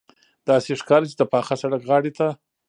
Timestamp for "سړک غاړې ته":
1.61-2.27